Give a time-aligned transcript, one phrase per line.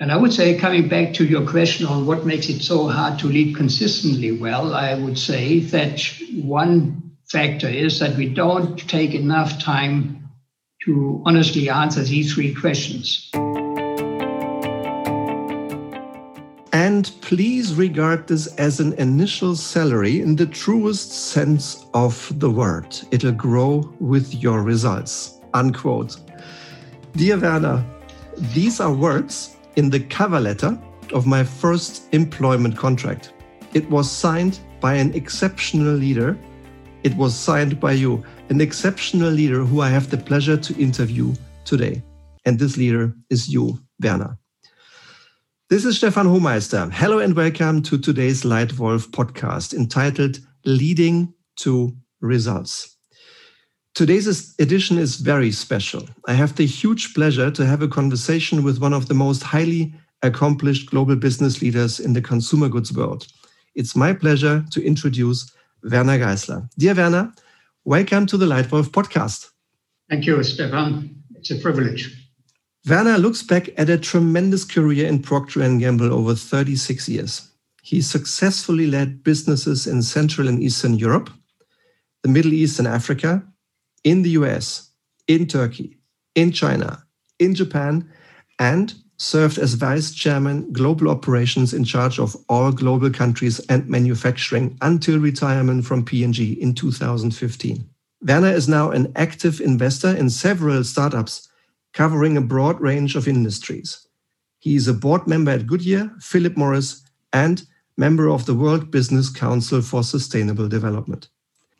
[0.00, 3.18] And I would say, coming back to your question on what makes it so hard
[3.18, 6.00] to lead consistently well, I would say that
[6.42, 10.26] one factor is that we don't take enough time
[10.86, 13.30] to honestly answer these three questions.
[16.72, 22.98] And please regard this as an initial salary in the truest sense of the word.
[23.10, 25.38] It'll grow with your results.
[25.52, 26.16] Unquote.
[27.16, 27.84] Dear Werner,
[28.54, 30.78] these are words in the cover letter
[31.14, 33.32] of my first employment contract.
[33.72, 36.38] It was signed by an exceptional leader.
[37.02, 41.32] It was signed by you, an exceptional leader who I have the pleasure to interview
[41.64, 42.02] today.
[42.44, 44.36] And this leader is you, Werner.
[45.70, 46.92] This is Stefan Hohmeister.
[46.92, 52.99] Hello and welcome to today's Leitwolf podcast entitled Leading to Results.
[53.94, 56.08] Today's edition is very special.
[56.26, 59.92] I have the huge pleasure to have a conversation with one of the most highly
[60.22, 63.26] accomplished global business leaders in the consumer goods world.
[63.74, 65.52] It's my pleasure to introduce
[65.82, 66.70] Werner Geissler.
[66.78, 67.32] Dear Werner,
[67.84, 69.50] welcome to the Leitwolf podcast.
[70.08, 71.22] Thank you, Stefan.
[71.34, 72.30] It's a privilege.
[72.88, 77.50] Werner looks back at a tremendous career in Procter & Gamble over 36 years.
[77.82, 81.28] He successfully led businesses in Central and Eastern Europe,
[82.22, 83.42] the Middle East and Africa,
[84.04, 84.90] in the US,
[85.26, 85.98] in Turkey,
[86.34, 87.04] in China,
[87.38, 88.10] in Japan,
[88.58, 94.78] and served as vice chairman global operations in charge of all global countries and manufacturing
[94.80, 97.84] until retirement from P&G in 2015.
[98.22, 101.48] Werner is now an active investor in several startups
[101.92, 104.06] covering a broad range of industries.
[104.58, 107.62] He is a board member at Goodyear, Philip Morris, and
[107.96, 111.28] member of the World Business Council for Sustainable Development.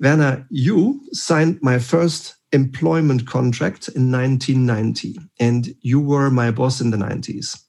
[0.01, 6.91] Werner, you signed my first employment contract in 1990, and you were my boss in
[6.91, 7.63] the 90s.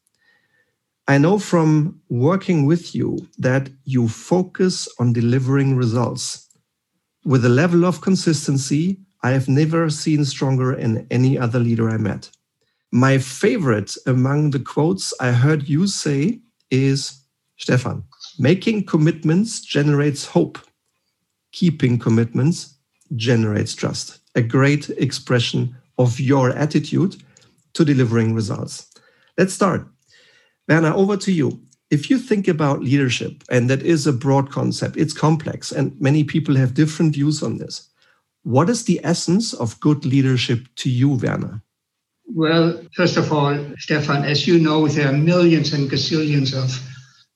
[1.08, 6.48] I know from working with you that you focus on delivering results
[7.26, 11.97] with a level of consistency I have never seen stronger in any other leader I
[11.97, 12.31] met.
[12.91, 16.40] My favorite among the quotes I heard you say
[16.72, 17.24] is
[17.58, 18.03] Stefan,
[18.40, 20.58] making commitments generates hope
[21.51, 22.75] keeping commitments
[23.16, 24.19] generates trust.
[24.35, 27.22] A great expression of your attitude
[27.73, 28.88] to delivering results.
[29.38, 29.88] Let's start.
[30.67, 31.61] Werner, over to you.
[31.90, 36.23] If you think about leadership, and that is a broad concept, it's complex, and many
[36.23, 37.90] people have different views on this.
[38.44, 41.61] What is the essence of good leadership to you, Werner?
[42.34, 46.79] Well, first of all, Stefan, as you know, there are millions and gazillions of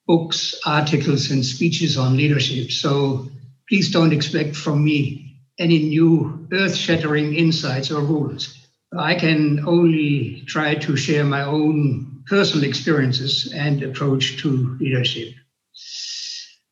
[0.07, 2.71] books, articles, and speeches on leadership.
[2.71, 3.27] So
[3.69, 8.67] please don't expect from me any new earth shattering insights or rules.
[8.97, 15.33] I can only try to share my own personal experiences and approach to leadership.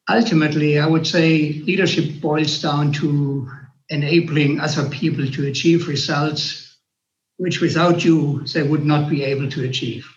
[0.10, 3.50] Ultimately, I would say leadership boils down to
[3.90, 6.64] enabling other people to achieve results
[7.38, 10.08] which without you they would not be able to achieve,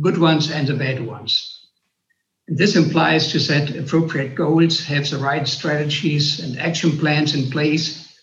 [0.00, 1.51] good ones and the bad ones.
[2.54, 8.14] This implies to set appropriate goals, have the right strategies and action plans in place,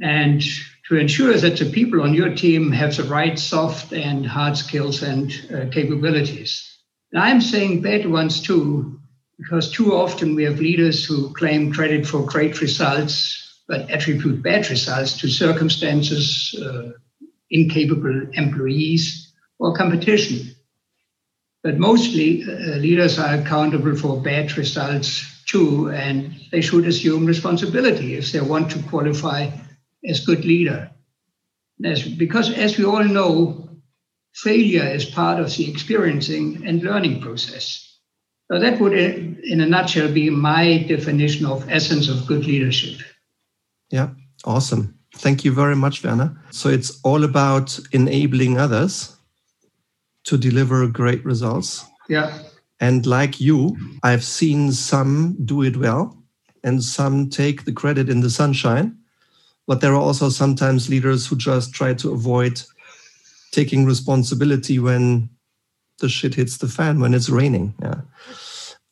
[0.00, 0.40] and
[0.86, 5.02] to ensure that the people on your team have the right soft and hard skills
[5.02, 6.78] and uh, capabilities.
[7.12, 9.00] And I'm saying bad ones too,
[9.36, 14.70] because too often we have leaders who claim credit for great results, but attribute bad
[14.70, 16.90] results to circumstances, uh,
[17.50, 20.54] incapable employees, or competition.
[21.62, 28.14] But mostly, uh, leaders are accountable for bad results too, and they should assume responsibility
[28.14, 29.50] if they want to qualify
[30.08, 30.90] as good leader.
[31.84, 33.68] As, because, as we all know,
[34.32, 37.86] failure is part of the experiencing and learning process.
[38.50, 43.00] So that would, in a nutshell, be my definition of essence of good leadership.
[43.90, 44.10] Yeah,
[44.44, 44.98] awesome.
[45.16, 46.36] Thank you very much, Werner.
[46.50, 49.16] So it's all about enabling others
[50.30, 51.84] to deliver great results.
[52.08, 52.38] Yeah.
[52.78, 56.16] And like you, I've seen some do it well
[56.62, 58.96] and some take the credit in the sunshine.
[59.66, 62.62] But there are also sometimes leaders who just try to avoid
[63.50, 65.28] taking responsibility when
[65.98, 67.74] the shit hits the fan, when it's raining.
[67.82, 68.00] Yeah.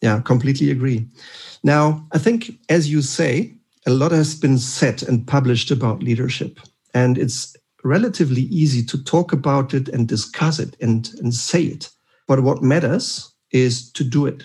[0.02, 1.06] Yeah, completely agree.
[1.62, 3.54] Now, I think, as you say,
[3.86, 6.58] a lot has been said and published about leadership.
[6.94, 7.56] And it's
[7.88, 11.90] relatively easy to talk about it and discuss it and, and say it.
[12.26, 14.44] But what matters is to do it.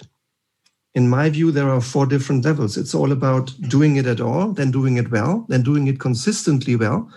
[0.96, 2.78] In my view, there are four different levels.
[2.78, 6.76] It's all about doing it at all, then doing it well, then doing it consistently
[6.76, 7.10] well,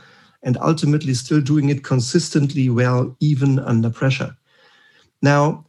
[0.42, 4.36] and ultimately still doing it consistently well, even under pressure.
[5.22, 5.66] Now,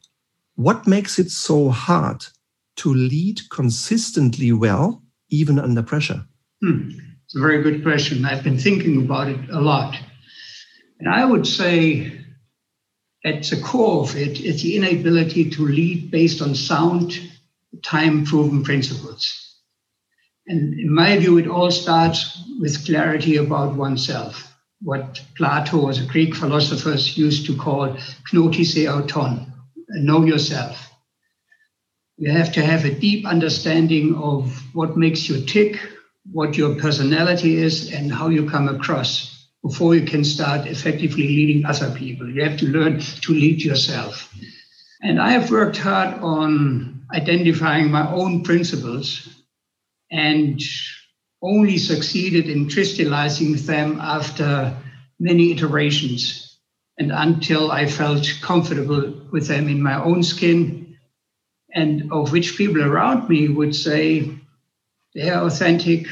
[0.57, 2.25] What makes it so hard
[2.77, 6.25] to lead consistently well, even under pressure?
[6.61, 6.89] Hmm.
[7.25, 8.25] It's a very good question.
[8.25, 9.95] I've been thinking about it a lot.
[10.99, 12.11] And I would say
[13.23, 17.19] at the core of it is the inability to lead based on sound,
[17.83, 19.43] time proven principles.
[20.47, 26.05] And in my view, it all starts with clarity about oneself, what Plato, as a
[26.05, 27.97] Greek philosopher, used to call
[28.31, 29.51] gnothi seauton,
[29.89, 30.89] know yourself.
[32.17, 35.79] You have to have a deep understanding of what makes you tick,
[36.31, 39.36] what your personality is, and how you come across
[39.67, 42.29] before you can start effectively leading other people.
[42.29, 44.33] You have to learn to lead yourself.
[45.01, 49.27] And I have worked hard on identifying my own principles
[50.11, 50.61] and
[51.41, 54.75] only succeeded in crystallizing them after
[55.19, 56.57] many iterations
[56.97, 60.97] and until I felt comfortable with them in my own skin,
[61.73, 64.31] and of which people around me would say
[65.13, 66.07] they are authentic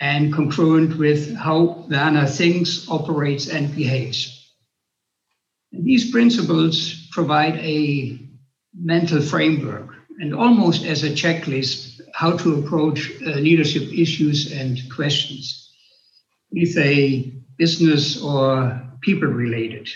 [0.00, 4.34] and congruent with how Werner thinks, operates, and behaves.
[5.72, 8.18] And these principles provide a
[8.74, 15.72] mental framework and almost as a checklist how to approach uh, leadership issues and questions,
[16.52, 19.88] be they business or people related.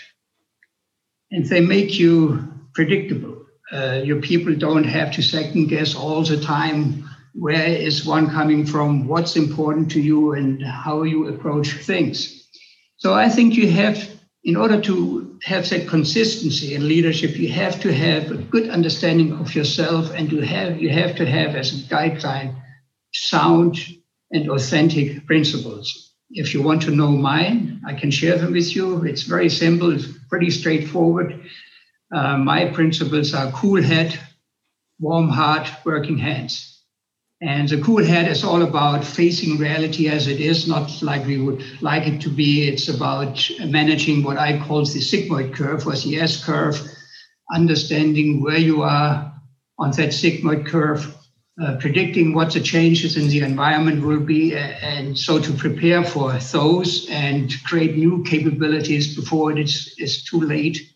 [1.31, 3.45] And they make you predictable.
[3.71, 8.65] Uh, your people don't have to second guess all the time where is one coming
[8.65, 12.47] from, what's important to you, and how you approach things.
[12.97, 14.07] So I think you have,
[14.43, 19.33] in order to have that consistency in leadership, you have to have a good understanding
[19.33, 22.55] of yourself, and you have you have to have as a guideline
[23.13, 23.77] sound
[24.31, 26.11] and authentic principles.
[26.29, 29.03] If you want to know mine, I can share them with you.
[29.03, 31.41] It's very simple, it's pretty straightforward.
[32.13, 34.19] Uh, my principles are cool head,
[34.99, 36.72] warm heart, working hands.
[37.45, 41.41] And the cool head is all about facing reality as it is, not like we
[41.41, 42.69] would like it to be.
[42.69, 46.79] It's about managing what I call the sigmoid curve or the S curve,
[47.53, 49.33] understanding where you are
[49.77, 51.13] on that sigmoid curve,
[51.61, 56.31] uh, predicting what the changes in the environment will be, and so to prepare for
[56.33, 60.93] those and create new capabilities before it is, is too late.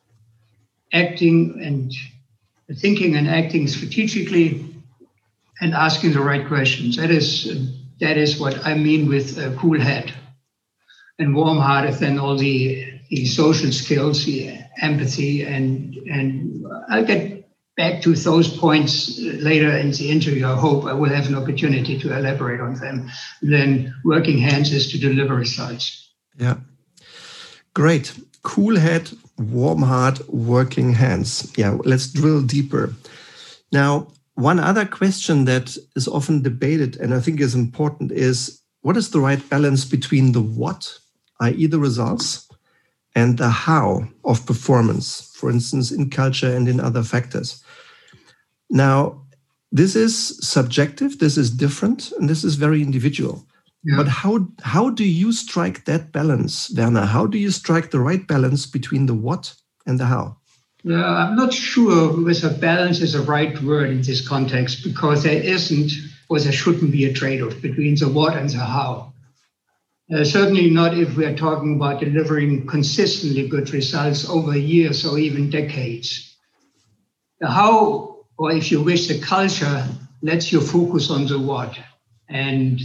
[0.93, 1.93] Acting and
[2.77, 4.76] thinking and acting strategically
[5.61, 6.97] and asking the right questions.
[6.97, 7.47] That is
[7.99, 10.13] that is what I mean with a cool head
[11.19, 11.95] and warm-hearted.
[11.95, 17.37] Then all the the social skills, the empathy, and and I'll get
[17.75, 20.47] back to those points later in the interview.
[20.47, 23.09] I hope I will have an opportunity to elaborate on them.
[23.41, 26.11] then working hands is to deliver results.
[26.39, 26.57] Yeah,
[27.73, 28.13] great.
[28.41, 31.51] Cool head, warm heart, working hands.
[31.57, 32.93] Yeah, let's drill deeper.
[33.71, 34.07] Now,
[34.37, 39.09] one other question that is often debated and I think is important is what is
[39.09, 40.99] the right balance between the what,
[41.41, 42.47] i.e., the results,
[43.15, 47.63] and the how of performance, for instance, in culture and in other factors?
[48.69, 49.25] Now,
[49.71, 53.43] this is subjective, this is different, and this is very individual.
[53.83, 53.97] Yeah.
[53.97, 57.05] But how how do you strike that balance, Werner?
[57.05, 59.55] How do you strike the right balance between the what
[59.87, 60.36] and the how?
[60.87, 65.43] Yeah, I'm not sure whether balance is the right word in this context because there
[65.43, 65.91] isn't
[66.29, 69.11] or there shouldn't be a trade off between the what and the how.
[70.09, 75.19] Uh, certainly not if we are talking about delivering consistently good results over years or
[75.19, 76.37] even decades.
[77.41, 79.85] The how, or if you wish, the culture
[80.21, 81.77] lets you focus on the what.
[82.29, 82.79] And,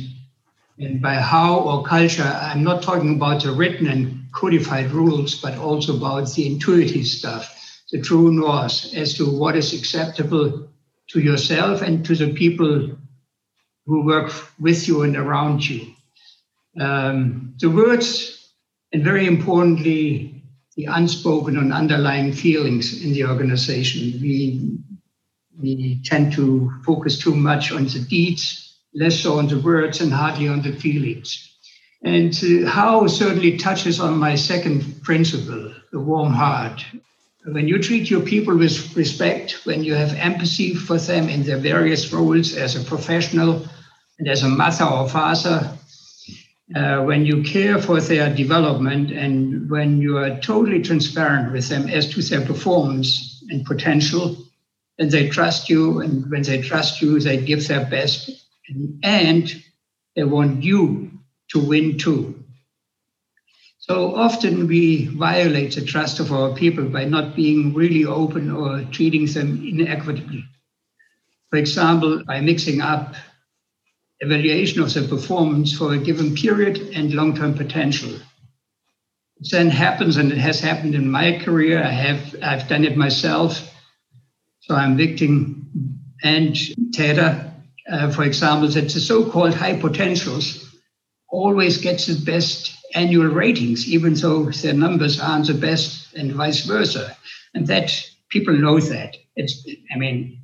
[0.76, 5.56] and by how or culture, I'm not talking about the written and codified rules, but
[5.56, 7.60] also about the intuitive stuff
[7.92, 10.68] the true north as to what is acceptable
[11.10, 12.96] to yourself and to the people
[13.86, 15.92] who work with you and around you.
[16.80, 18.50] Um, the words,
[18.92, 20.42] and very importantly,
[20.76, 24.18] the unspoken and underlying feelings in the organization.
[24.22, 24.78] We,
[25.60, 30.10] we tend to focus too much on the deeds, less so on the words, and
[30.10, 31.50] hardly on the feelings.
[32.02, 36.82] And uh, how certainly touches on my second principle, the warm heart.
[37.44, 41.58] When you treat your people with respect, when you have empathy for them in their
[41.58, 43.66] various roles as a professional
[44.18, 45.76] and as a mother or father,
[46.76, 51.88] uh, when you care for their development and when you are totally transparent with them
[51.88, 54.36] as to their performance and potential,
[54.98, 58.30] and they trust you, and when they trust you, they give their best,
[58.68, 59.62] and, and
[60.14, 61.10] they want you
[61.48, 62.41] to win too.
[63.82, 68.84] So often we violate the trust of our people by not being really open or
[68.92, 70.44] treating them inequitably.
[71.50, 73.16] For example, by mixing up
[74.20, 78.14] evaluation of the performance for a given period and long term potential.
[79.40, 81.82] It then happens, and it has happened in my career.
[81.82, 83.68] I have I've done it myself.
[84.60, 85.70] So I'm victim
[86.22, 86.54] and
[86.94, 87.52] Täter,
[87.90, 90.72] uh, for example, that the so-called high potentials
[91.28, 96.64] always gets the best annual ratings, even though their numbers aren't the best, and vice
[96.64, 97.16] versa.
[97.54, 97.92] And that
[98.28, 99.16] people know that.
[99.36, 100.42] It's, I mean,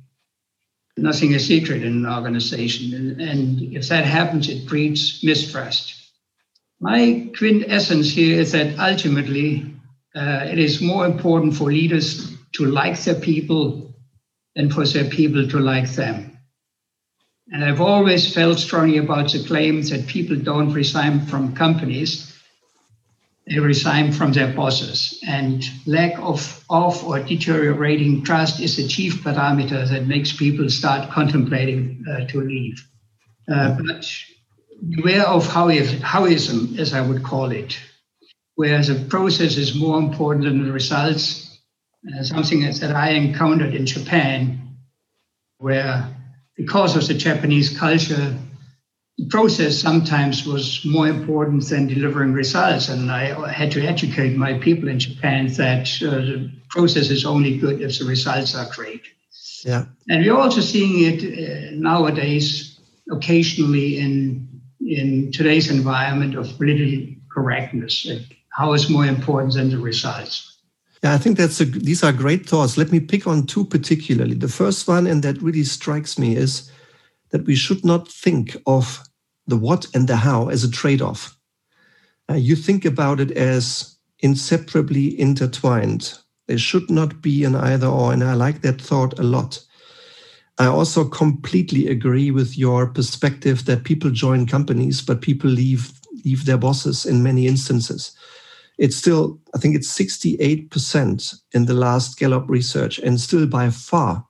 [0.97, 2.93] nothing is secret in an organization.
[2.93, 5.95] And, and if that happens, it breeds mistrust.
[6.79, 9.73] My quintessence here is that ultimately
[10.15, 13.93] uh, it is more important for leaders to like their people
[14.55, 16.37] than for their people to like them.
[17.51, 22.28] And I've always felt strongly about the claim that people don't resign from companies,
[23.49, 25.19] they resign from their bosses.
[25.27, 31.09] And lack of, of or deteriorating trust is the chief parameter that makes people start
[31.09, 32.85] contemplating uh, to leave.
[33.51, 34.07] Uh, but
[34.87, 37.79] beware of howism, as I would call it,
[38.53, 41.47] where the process is more important than the results.
[42.07, 44.77] Uh, something that I encountered in Japan,
[45.57, 46.15] where
[46.55, 48.37] because of the Japanese culture,
[49.19, 52.87] the process sometimes was more important than delivering results.
[52.87, 57.57] And I had to educate my people in Japan that uh, the process is only
[57.57, 59.01] good if the results are great.
[59.65, 59.85] Yeah.
[60.07, 62.79] And we're also seeing it uh, nowadays
[63.11, 64.47] occasionally in
[64.81, 68.07] in today's environment of political correctness.
[68.53, 70.57] How is more important than the results?
[71.03, 72.77] Yeah, I think that's a, these are great thoughts.
[72.77, 74.35] Let me pick on two particularly.
[74.35, 76.71] The first one, and that really strikes me, is
[77.31, 79.03] that we should not think of
[79.49, 81.37] the what and the how as a trade off.
[82.29, 86.13] Uh, you think about it as inseparably intertwined.
[86.47, 89.63] There should not be an either or, and I like that thought a lot.
[90.57, 95.93] I also completely agree with your perspective that people join companies, but people leave
[96.25, 98.11] leave their bosses in many instances
[98.79, 104.25] it's still, I think it's 68% in the last Gallup research, and still by far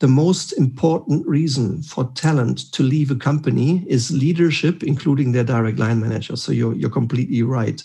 [0.00, 5.78] the most important reason for talent to leave a company is leadership, including their direct
[5.78, 6.36] line manager.
[6.36, 7.82] So you're, you're completely right.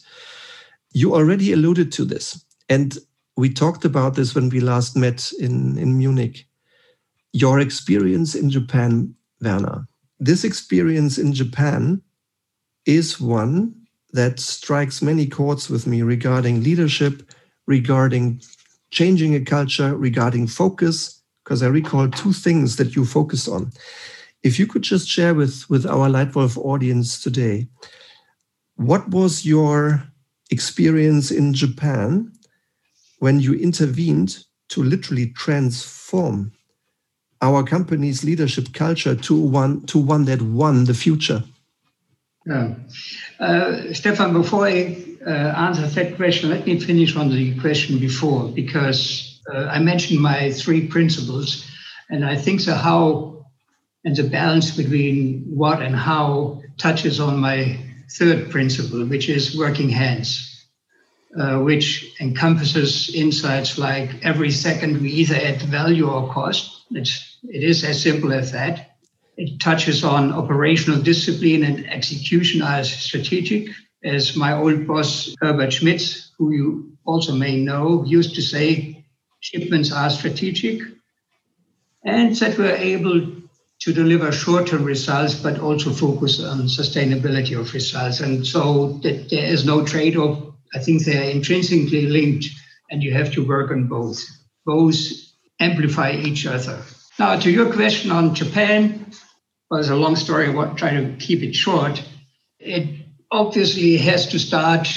[0.94, 2.98] You already alluded to this, and
[3.38, 6.46] we talked about this when we last met in, in Munich.
[7.32, 9.88] Your experience in Japan, Werner.
[10.20, 12.02] This experience in Japan
[12.86, 13.74] is one
[14.12, 17.32] that strikes many chords with me regarding leadership,
[17.68, 18.42] regarding
[18.92, 23.72] changing a culture, regarding focus, because I recall two things that you focus on.
[24.44, 27.68] If you could just share with, with our Leitwolf audience today,
[28.76, 30.04] what was your
[30.50, 32.32] experience in Japan
[33.20, 36.52] when you intervened to literally transform
[37.42, 41.44] our company's leadership culture to one to one that won the future?
[42.46, 42.74] Yeah.
[43.40, 48.50] Uh, Stefan, before I uh, answer that question, let me finish on the question before,
[48.50, 51.66] because uh, I mentioned my three principles,
[52.10, 53.46] and I think the how
[54.04, 57.78] and the balance between what and how touches on my
[58.18, 60.66] third principle, which is working hands,
[61.40, 66.86] uh, which encompasses insights like every second we either add value or cost.
[66.92, 68.92] It's, it is as simple as that
[69.42, 73.70] it touches on operational discipline and execution as strategic.
[74.04, 79.01] As my old boss, Herbert Schmitz, who you also may know, used to say,
[79.42, 80.82] shipments are strategic.
[82.04, 83.42] And that we're able
[83.82, 88.22] to deliver short-term results, but also focus on sustainability of results.
[88.22, 90.54] And so that there is no trade-off.
[90.74, 92.46] I think they are intrinsically linked,
[92.90, 94.24] and you have to work on both.
[94.66, 94.98] Both
[95.60, 96.82] amplify each other.
[97.20, 99.12] Now, to your question on Japan,
[99.70, 100.50] well, it's a long story.
[100.50, 102.02] I try to keep it short.
[102.60, 104.88] It obviously has to start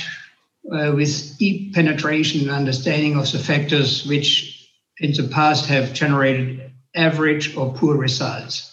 [0.72, 4.68] uh, with deep penetration and understanding of the factors which
[4.98, 8.70] in the past have generated average or poor results.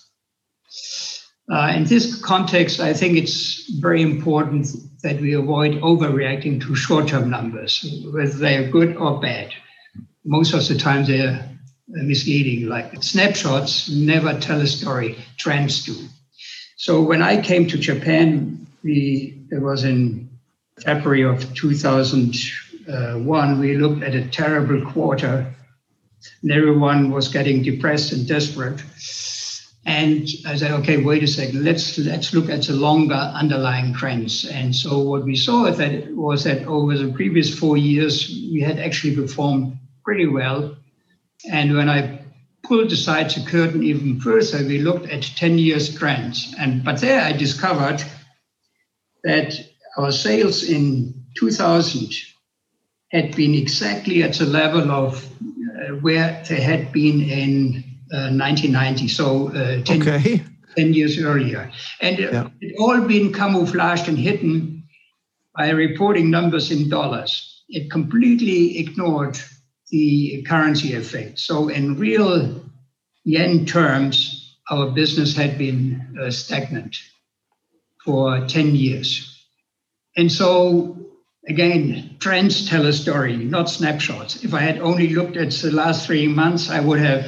[1.51, 4.67] Uh, in this context, I think it's very important
[5.03, 9.51] that we avoid overreacting to short term numbers, whether they are good or bad.
[10.23, 11.57] Most of the time, they're
[11.87, 12.69] misleading.
[12.69, 15.95] Like snapshots never tell a story, trends do.
[16.77, 20.30] So when I came to Japan, we it was in
[20.83, 23.59] February of 2001.
[23.59, 25.53] We looked at a terrible quarter,
[26.41, 28.81] and everyone was getting depressed and desperate.
[29.85, 34.45] And I said, okay, wait a second, let's let's look at the longer underlying trends.
[34.45, 38.79] And so what we saw that was that over the previous four years, we had
[38.79, 40.77] actually performed pretty well.
[41.51, 42.21] And when I
[42.63, 46.53] pulled aside the curtain even further, we looked at 10 years trends.
[46.59, 48.03] And but there I discovered
[49.23, 49.55] that
[49.97, 52.13] our sales in 2000
[53.11, 59.07] had been exactly at the level of uh, where they had been in 1990, uh,
[59.07, 60.43] so uh, 10, okay.
[60.75, 61.71] 10, years earlier.
[62.01, 62.49] And yeah.
[62.59, 64.83] it all been camouflaged and hidden
[65.55, 67.63] by reporting numbers in dollars.
[67.69, 69.39] It completely ignored
[69.89, 71.39] the currency effect.
[71.39, 72.63] So, in real
[73.23, 76.97] yen terms, our business had been uh, stagnant
[78.03, 79.30] for 10 years.
[80.17, 81.01] And so
[81.47, 84.43] again, trends tell a story, not snapshots.
[84.43, 87.25] If I had only looked at the last three months, I would have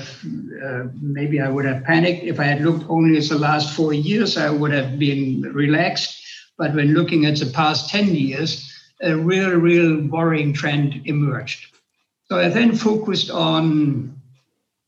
[0.63, 2.23] uh, maybe I would have panicked.
[2.23, 6.19] If I had looked only at the last four years, I would have been relaxed.
[6.57, 8.69] But when looking at the past 10 years,
[9.01, 11.65] a real, real worrying trend emerged.
[12.29, 14.21] So I then focused on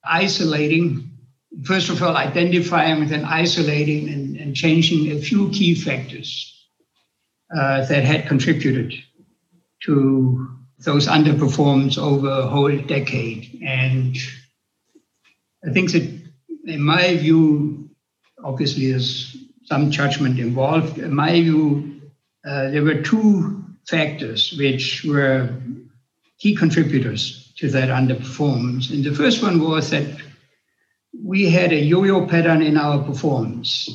[0.03, 1.11] isolating,
[1.63, 6.54] first of all, identifying and then isolating and, and changing a few key factors
[7.55, 8.93] uh, that had contributed
[9.83, 13.61] to those underperforms over a whole decade.
[13.65, 14.17] And
[15.65, 16.03] I think that,
[16.65, 17.89] in my view,
[18.43, 20.97] obviously there's some judgment involved.
[20.97, 22.01] In my view,
[22.45, 25.49] uh, there were two factors which were
[26.39, 28.91] key contributors to that underperformance.
[28.91, 30.05] And the first one was that
[31.23, 33.89] we had a yo-yo pattern in our performance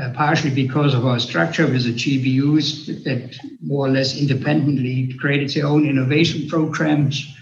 [0.00, 5.50] uh, partially because of our structure with the GBUs that more or less independently created
[5.50, 7.34] their own innovation programs.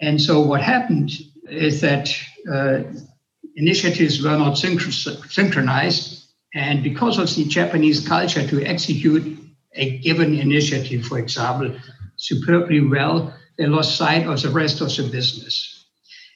[0.00, 1.12] And so what happened
[1.48, 2.12] is that
[2.50, 2.82] uh,
[3.56, 6.24] initiatives were not synchronized.
[6.54, 9.38] And because of the Japanese culture to execute
[9.74, 11.76] a given initiative, for example,
[12.16, 15.73] superbly well, they lost sight of the rest of the business.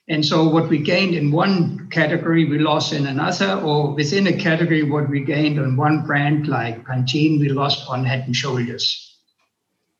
[0.09, 4.33] And so what we gained in one category, we lost in another, or within a
[4.33, 9.05] category, what we gained on one brand like Pantene, we lost on Head and Shoulders.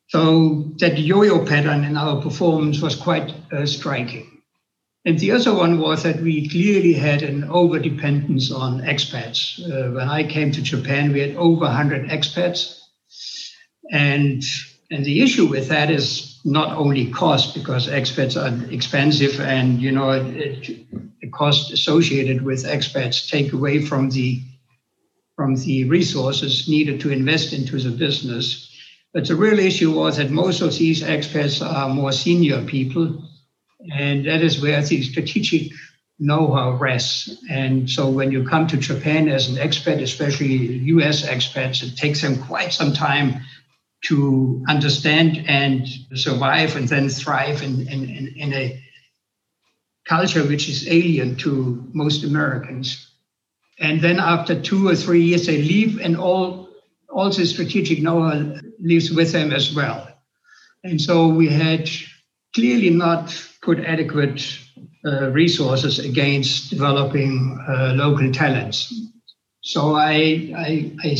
[0.07, 4.41] So that yo-yo pattern in our performance was quite uh, striking.
[5.05, 9.59] And the other one was that we clearly had an over dependence on expats.
[9.59, 12.79] Uh, when I came to Japan, we had over 100 expats.
[13.91, 14.43] And,
[14.91, 19.91] and the issue with that is not only cost because expats are expensive and you
[19.91, 20.67] know it,
[21.21, 24.41] the cost associated with expats take away from the
[25.35, 28.65] from the resources needed to invest into the business.
[29.13, 33.23] But the real issue was that most of these expats are more senior people
[33.91, 35.71] and that is where the strategic
[36.19, 37.41] know-how rests.
[37.49, 42.21] And so when you come to japan as an expat especially us expats it takes
[42.21, 43.41] them quite some time
[44.01, 48.81] to understand and survive and then thrive in, in, in, a
[50.05, 53.11] culture which is alien to most Americans.
[53.79, 56.69] And then after two or three years, they leave, and all,
[57.09, 60.07] all the strategic know how leaves with them as well.
[60.83, 61.89] And so we had
[62.55, 64.41] clearly not put adequate
[65.05, 68.93] uh, resources against developing uh, local talents.
[69.61, 71.17] So I, I, I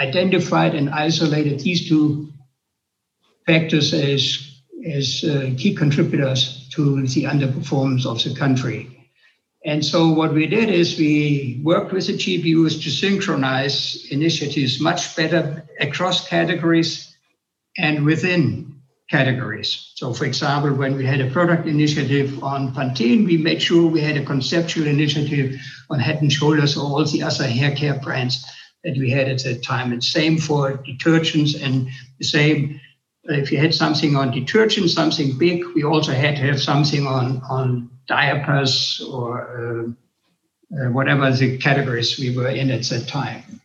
[0.00, 2.32] identified and isolated these two
[3.46, 8.96] factors as, as uh, key contributors to the underperformance of the country.
[9.64, 15.14] And so what we did is we worked with the GBUs to synchronize initiatives much
[15.14, 17.14] better across categories
[17.76, 19.92] and within categories.
[19.96, 24.00] So for example, when we had a product initiative on Pantene, we made sure we
[24.00, 25.60] had a conceptual initiative
[25.90, 28.46] on Head and Shoulders or all the other hair care brands
[28.84, 29.92] that we had at that time.
[29.92, 31.88] And same for detergents and
[32.18, 32.80] the same
[33.24, 37.42] if you had something on detergent, something big, we also had to have something on,
[37.48, 39.94] on diapers or
[40.74, 43.60] uh, uh, whatever the categories we were in at that time.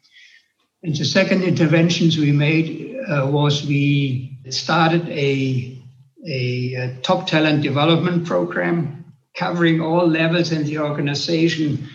[0.84, 5.82] And the second interventions we made uh, was we started a,
[6.28, 11.89] a, a top talent development program covering all levels in the organization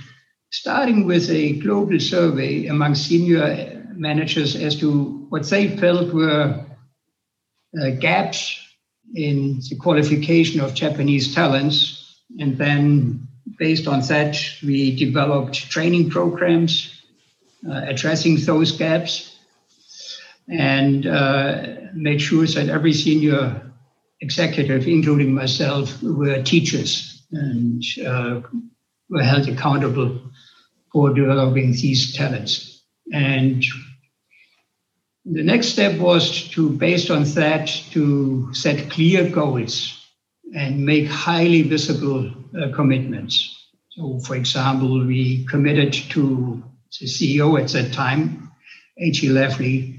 [0.51, 6.65] starting with a global survey among senior managers as to what they felt were
[7.81, 8.59] uh, gaps
[9.15, 12.21] in the qualification of Japanese talents.
[12.39, 17.01] And then, based on that, we developed training programs
[17.69, 19.37] uh, addressing those gaps
[20.49, 23.71] and uh, made sure that every senior
[24.21, 28.41] executive, including myself, were teachers and uh,
[29.11, 30.21] were held accountable
[30.93, 32.83] for developing these talents.
[33.13, 33.65] And
[35.25, 39.97] the next step was to, based on that, to set clear goals
[40.55, 43.57] and make highly visible uh, commitments.
[43.91, 46.63] So, for example, we committed to
[47.01, 48.51] the CEO at that time,
[48.99, 49.29] A.G.
[49.29, 49.97] Lafley,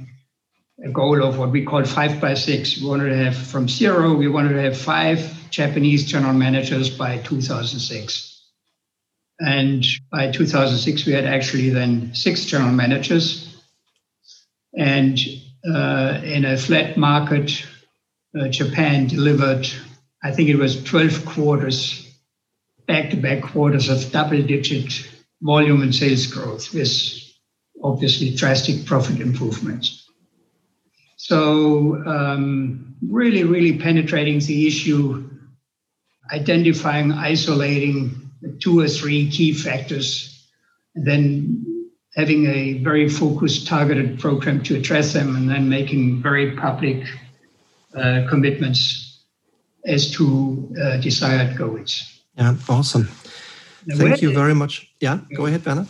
[0.83, 2.81] a goal of what we call five by six.
[2.81, 7.17] We wanted to have from zero, we wanted to have five Japanese general managers by
[7.19, 8.30] 2006.
[9.43, 13.59] And by 2006, we had actually then six general managers.
[14.77, 15.19] And
[15.67, 17.65] uh, in a flat market,
[18.39, 19.67] uh, Japan delivered,
[20.23, 22.07] I think it was 12 quarters,
[22.87, 25.09] back to back quarters of double digit
[25.41, 26.91] volume and sales growth with
[27.83, 30.07] obviously drastic profit improvements.
[31.17, 35.29] So, um, really, really penetrating the issue,
[36.31, 40.47] identifying, isolating two or three key factors,
[40.95, 46.55] and then having a very focused, targeted program to address them, and then making very
[46.55, 47.07] public
[47.95, 49.23] uh, commitments
[49.85, 52.21] as to uh, desired goals.
[52.37, 53.09] Yeah, awesome.
[53.89, 54.91] Thank you very much.
[54.99, 55.87] Yeah, go ahead, Werner.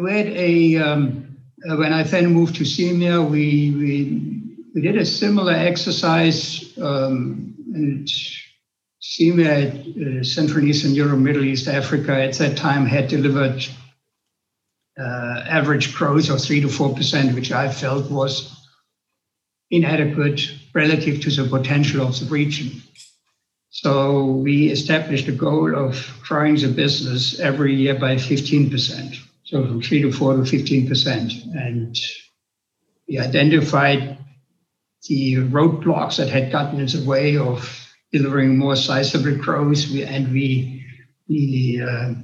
[0.00, 1.34] We had a um,
[1.68, 4.42] uh, when I then moved to CEMEA, we, we
[4.74, 8.08] we did a similar exercise um, and
[9.04, 13.62] CEMEA, uh, Central Eastern Europe, Middle East, Africa, at that time had delivered
[14.98, 18.66] uh, average growth of 3 to 4%, which I felt was
[19.70, 22.82] inadequate relative to the potential of the region.
[23.68, 29.16] So we established a goal of growing the business every year by 15%.
[29.44, 31.54] So from 3 to 4 to 15%.
[31.54, 31.94] And
[33.06, 34.16] we identified
[35.06, 37.83] the roadblocks that had gotten in the way of
[38.14, 39.88] delivering more sizable growth.
[39.90, 40.86] We, and we,
[41.28, 42.14] we uh,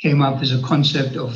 [0.00, 1.32] came up with a concept of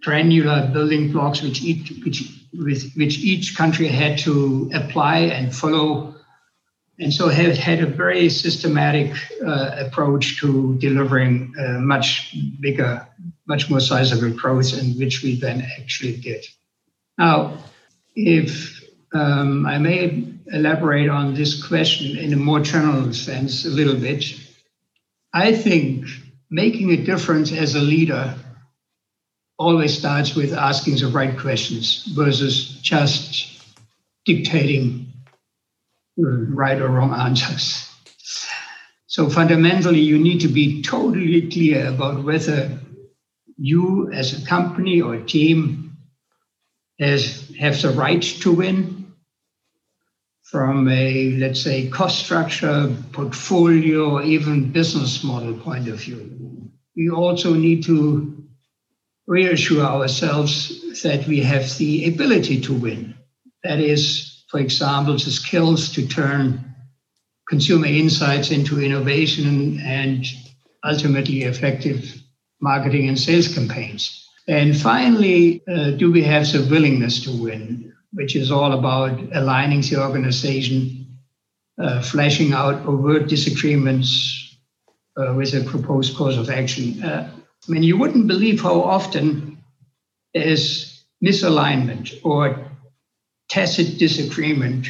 [0.00, 2.22] granular building blocks, which each, which,
[2.54, 6.14] with, which each country had to apply and follow.
[7.00, 9.10] And so have had a very systematic
[9.44, 13.08] uh, approach to delivering uh, much bigger,
[13.48, 16.44] much more sizable growth, and which we then actually did.
[17.18, 17.58] Now,
[18.14, 18.81] if
[19.12, 24.24] um, I may elaborate on this question in a more general sense a little bit.
[25.32, 26.06] I think
[26.50, 28.34] making a difference as a leader
[29.58, 33.62] always starts with asking the right questions versus just
[34.24, 35.12] dictating
[36.16, 37.88] right or wrong answers.
[39.06, 42.78] So fundamentally, you need to be totally clear about whether
[43.58, 45.96] you as a company or a team
[46.98, 49.01] has, have the right to win
[50.52, 56.70] from a, let's say, cost structure, portfolio, or even business model point of view.
[56.94, 58.44] We also need to
[59.26, 63.14] reassure ourselves that we have the ability to win.
[63.64, 66.62] That is, for example, the skills to turn
[67.48, 70.26] consumer insights into innovation and
[70.84, 72.14] ultimately effective
[72.60, 74.28] marketing and sales campaigns.
[74.46, 77.91] And finally, uh, do we have the willingness to win?
[78.12, 81.18] Which is all about aligning the organization,
[81.78, 84.58] uh, fleshing out overt disagreements
[85.16, 87.02] uh, with a proposed course of action.
[87.02, 87.30] Uh,
[87.66, 89.58] I mean, you wouldn't believe how often
[90.34, 92.70] there is misalignment or
[93.48, 94.88] tacit disagreement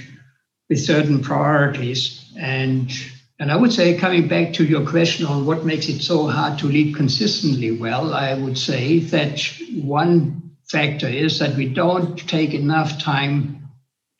[0.68, 2.32] with certain priorities.
[2.38, 2.90] And,
[3.38, 6.58] and I would say, coming back to your question on what makes it so hard
[6.60, 9.40] to lead consistently well, I would say that
[9.72, 10.41] one
[10.72, 13.68] factor is that we don't take enough time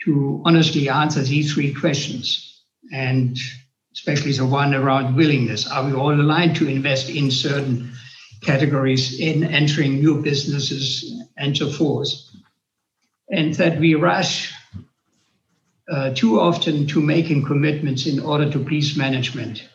[0.05, 2.63] to honestly answer these three questions.
[2.93, 3.39] And
[3.95, 5.67] especially the one around willingness.
[5.71, 7.93] Are we all aligned to invest in certain
[8.43, 12.09] categories, in entering new businesses, and so forth?
[13.31, 14.53] And that we rush
[15.91, 19.69] uh, too often to making commitments in order to please management.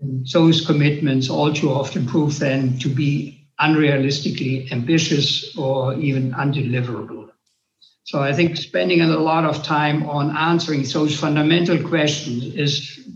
[0.00, 7.28] And those commitments all too often prove then to be unrealistically ambitious or even undeliverable.
[8.04, 13.06] So I think spending a lot of time on answering those fundamental questions is,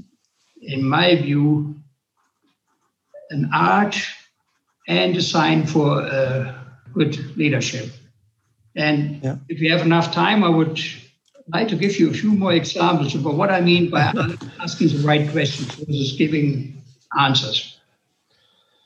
[0.61, 1.77] in my view,
[3.31, 3.97] an art
[4.87, 6.55] and a sign for uh,
[6.93, 7.89] good leadership.
[8.77, 9.37] And yeah.
[9.49, 10.79] if we have enough time, I would
[11.49, 14.01] like to give you a few more examples of what I mean by
[14.61, 16.83] asking the right questions versus giving
[17.19, 17.79] answers.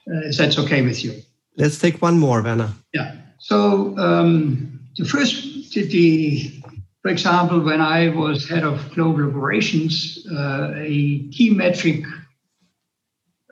[0.09, 1.21] Uh, if that's okay with you.
[1.57, 2.73] Let's take one more, Werner.
[2.92, 3.16] Yeah.
[3.38, 6.62] So um, the first, the,
[7.03, 12.05] for example, when I was head of global operations, uh, a key metric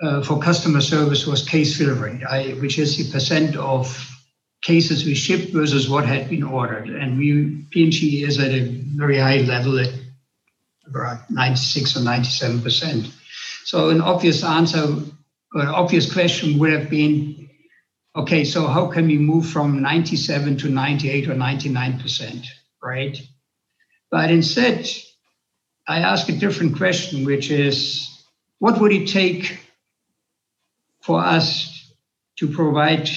[0.03, 3.87] uh, for customer service was case fill rate, I, which is the percent of
[4.63, 6.89] cases we shipped versus what had been ordered.
[6.89, 9.93] And we P&G is at a very high level at
[10.93, 13.11] around 96 or 97 percent.
[13.65, 17.44] So an obvious answer, an obvious question would have been,
[18.17, 22.47] okay, so how can we move from 97 to 98 or 99 percent,
[22.83, 23.21] right?
[24.11, 24.89] But instead,
[25.89, 28.09] I ask a different question, which is,
[28.59, 29.59] what would it take
[31.03, 31.93] for us
[32.37, 33.09] to provide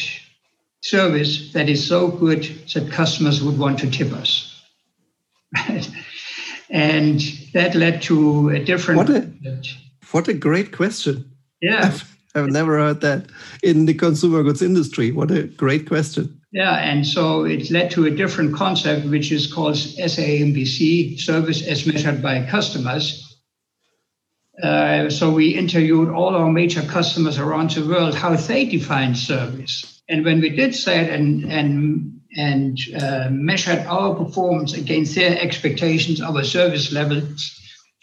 [0.82, 4.62] service that is so good that customers would want to tip us.
[6.70, 7.20] and
[7.54, 8.98] that led to a different.
[8.98, 9.32] What a,
[10.12, 11.32] what a great question.
[11.62, 11.98] Yeah.
[12.38, 13.26] I've, never heard that
[13.64, 15.12] in the consumer goods industry.
[15.12, 16.40] What a great question.
[16.52, 21.86] Yeah, and so it led to a different concept, which is called SAMBC, service as
[21.86, 23.24] measured by customers.
[24.64, 30.02] Uh, so we interviewed all our major customers around the world how they define service.
[30.10, 36.22] And when we did that and and and uh, measured our performance against their expectations,
[36.22, 37.54] our service levels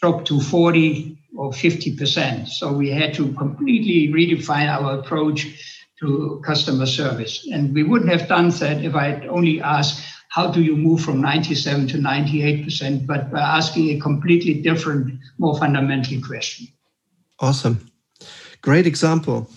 [0.01, 2.49] dropped to 40 or 50 percent.
[2.49, 5.47] So we had to completely redefine our approach
[6.01, 7.47] to customer service.
[7.53, 11.01] And we wouldn't have done that if I had only asked, how do you move
[11.01, 16.66] from 97 to 98 percent, but by asking a completely different, more fundamental question.
[17.38, 17.90] Awesome.
[18.61, 19.49] Great example.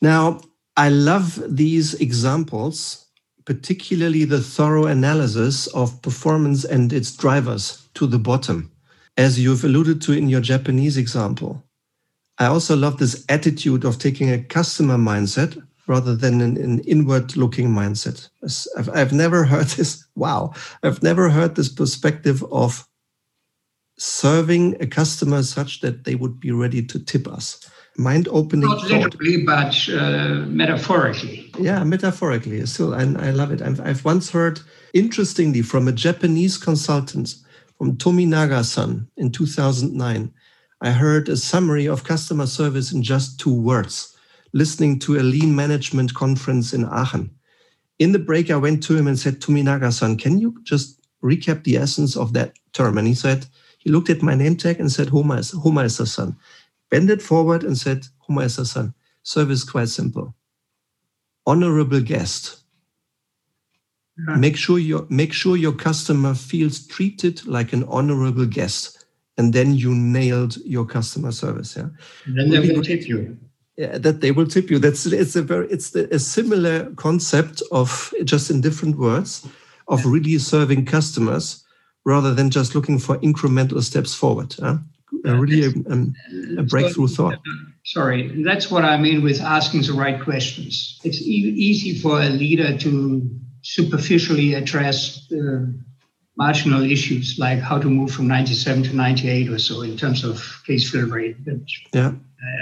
[0.00, 0.40] Now,
[0.76, 3.06] I love these examples,
[3.44, 8.70] particularly the thorough analysis of performance and its drivers to the bottom,
[9.16, 11.64] as you've alluded to in your Japanese example.
[12.38, 17.36] I also love this attitude of taking a customer mindset rather than an, an inward
[17.36, 18.28] looking mindset.
[18.76, 20.04] I've, I've never heard this.
[20.16, 20.54] Wow.
[20.82, 22.86] I've never heard this perspective of
[23.96, 28.68] serving a customer such that they would be ready to tip us mind opening.
[28.68, 31.50] Not literally, but uh, metaphorically.
[31.58, 32.64] Yeah, metaphorically.
[32.66, 33.62] Still, I, I love it.
[33.62, 34.60] I've, I've once heard,
[34.92, 37.36] interestingly, from a Japanese consultant,
[37.84, 40.32] from Tominaga san in 2009,
[40.80, 44.16] I heard a summary of customer service in just two words,
[44.54, 47.30] listening to a lean management conference in Aachen.
[47.98, 51.64] In the break, I went to him and said, Tominaga san, can you just recap
[51.64, 52.96] the essence of that term?
[52.96, 53.44] And he said,
[53.76, 56.38] he looked at my name tag and said, Homeister san
[56.90, 58.94] bended forward and said, Homeister-san,
[59.24, 60.34] service quite simple.
[61.46, 62.63] Honorable guest.
[64.16, 64.36] Yeah.
[64.36, 69.04] Make sure your make sure your customer feels treated like an honorable guest,
[69.36, 71.76] and then you nailed your customer service.
[71.76, 71.88] Yeah,
[72.26, 73.36] and then they will tip you.
[73.76, 74.78] Yeah, that they will tip you.
[74.78, 79.44] That's it's a very it's the, a similar concept of just in different words
[79.88, 80.12] of yeah.
[80.12, 81.64] really serving customers
[82.04, 84.54] rather than just looking for incremental steps forward.
[84.58, 84.78] Yeah?
[85.22, 86.14] really um,
[86.56, 87.38] a, a breakthrough so, thought.
[87.84, 91.00] Sorry, that's what I mean with asking the right questions.
[91.04, 93.30] It's e- easy for a leader to
[93.64, 95.64] superficially address uh,
[96.36, 100.62] marginal issues like how to move from 97 to 98 or so in terms of
[100.66, 101.36] case fill rate.
[101.44, 101.60] But
[101.92, 102.12] yeah.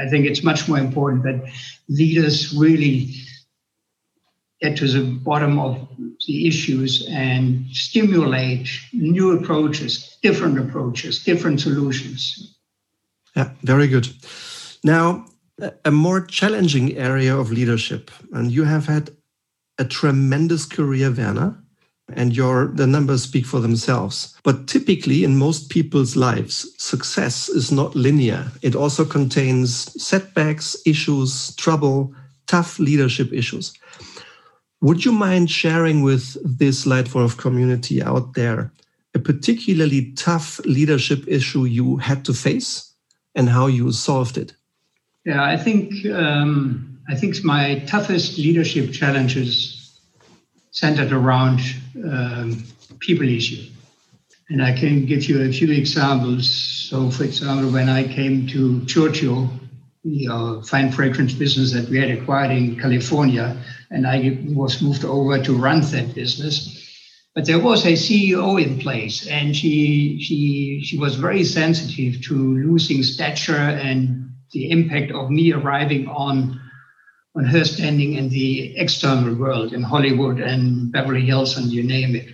[0.01, 1.51] I think it's much more important that
[1.89, 3.15] leaders really
[4.61, 5.89] get to the bottom of
[6.27, 12.57] the issues and stimulate new approaches, different approaches, different solutions.
[13.35, 14.09] Yeah, very good.
[14.85, 15.27] Now,
[15.85, 19.11] a more challenging area of leadership, and you have had
[19.83, 21.59] a tremendous career, Werner,
[22.15, 24.39] and your the numbers speak for themselves.
[24.45, 28.53] But typically, in most people's lives, success is not linear.
[28.63, 32.15] It also contains setbacks, issues, trouble,
[32.47, 33.73] tough leadership issues.
[34.83, 38.73] Would you mind sharing with this Leitwolf community out there
[39.15, 42.95] a particularly tough leadership issue you had to face
[43.35, 44.55] and how you solved it?
[45.25, 49.72] Yeah, I think um, I think my toughest leadership challenges
[50.73, 51.61] centered around
[52.05, 52.65] um,
[52.99, 53.71] people issue,
[54.49, 56.49] and I can give you a few examples.
[56.49, 59.49] So, for example, when I came to Churchill,
[60.05, 63.57] the uh, fine fragrance business that we had acquired in California,
[63.91, 66.79] and I was moved over to run that business.
[67.35, 72.35] But there was a CEO in place, and she she she was very sensitive to
[72.35, 76.61] losing stature and the impact of me arriving on
[77.35, 82.15] on her standing in the external world in Hollywood and Beverly Hills and you name
[82.15, 82.29] it,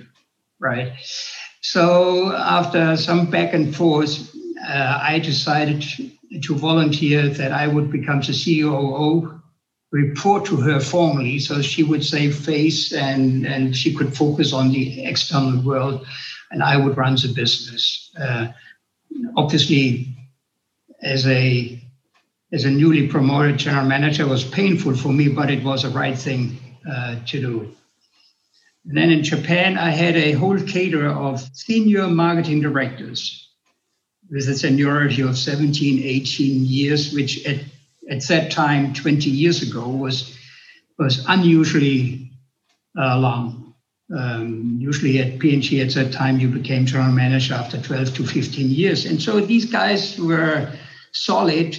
[0.58, 0.92] right?
[1.60, 4.34] So after some back and forth,
[4.66, 5.84] uh, I decided
[6.42, 9.40] to volunteer that I would become the COO,
[9.90, 14.70] report to her formally, so she would save face and, and she could focus on
[14.70, 16.06] the external world,
[16.50, 18.10] and I would run the business.
[18.20, 18.48] Uh,
[19.36, 20.14] obviously,
[21.02, 21.80] as a
[22.52, 26.18] as a newly promoted general manager, was painful for me, but it was the right
[26.18, 26.58] thing
[26.90, 27.76] uh, to do.
[28.86, 33.48] And then in Japan, I had a whole cadre of senior marketing directors
[34.30, 37.60] with a seniority of 17, 18 years, which at,
[38.10, 40.36] at that time, 20 years ago, was,
[40.98, 42.30] was unusually
[42.98, 43.74] uh, long.
[44.16, 48.70] Um, usually at P&G at that time, you became general manager after 12 to 15
[48.70, 49.04] years.
[49.04, 50.72] And so these guys were
[51.12, 51.78] solid,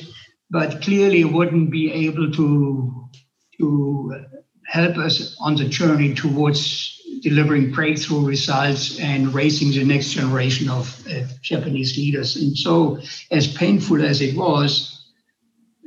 [0.50, 3.10] but clearly wouldn't be able to,
[3.60, 4.26] to
[4.68, 11.06] help us on the journey towards delivering breakthrough results and raising the next generation of
[11.08, 12.36] uh, Japanese leaders.
[12.36, 13.00] And so,
[13.32, 15.12] as painful as it was,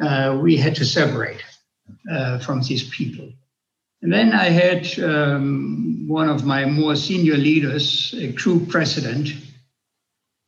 [0.00, 1.42] uh, we had to separate
[2.10, 3.32] uh, from these people.
[4.02, 9.28] And then I had um, one of my more senior leaders, a group president,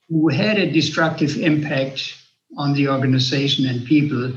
[0.08, 2.16] who had a destructive impact
[2.56, 4.32] on the organization and people,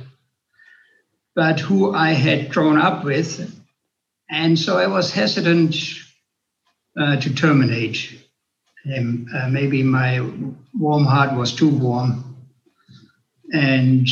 [1.35, 3.53] but who I had grown up with.
[4.29, 5.75] And so I was hesitant
[6.99, 8.13] uh, to terminate
[8.83, 9.27] him.
[9.33, 10.21] Uh, maybe my
[10.73, 12.35] warm heart was too warm.
[13.51, 14.07] And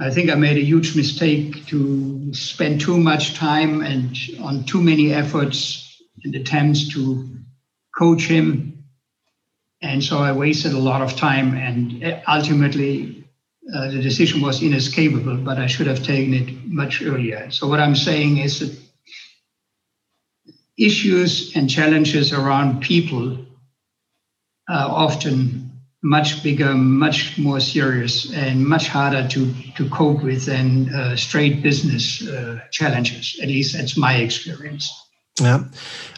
[0.00, 4.80] I think I made a huge mistake to spend too much time and on too
[4.80, 7.28] many efforts and attempts to
[7.98, 8.79] coach him.
[9.82, 13.24] And so I wasted a lot of time, and ultimately,
[13.74, 17.50] uh, the decision was inescapable, but I should have taken it much earlier.
[17.50, 18.76] So, what I'm saying is that
[20.76, 23.38] issues and challenges around people
[24.68, 25.70] are often
[26.02, 31.62] much bigger, much more serious, and much harder to, to cope with than uh, straight
[31.62, 33.38] business uh, challenges.
[33.42, 34.90] At least that's my experience.
[35.38, 35.64] Yeah.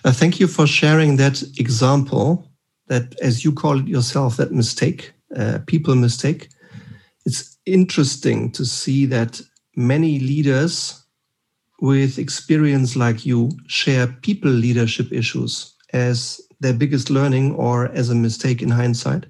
[0.05, 2.49] Uh, thank you for sharing that example,
[2.93, 6.51] that, as you call it yourself, that mistake, uh, people mistake.
[7.25, 9.41] It's interesting to see that
[9.75, 11.03] many leaders
[11.81, 18.15] with experience like you share people leadership issues as their biggest learning or as a
[18.15, 19.25] mistake in hindsight.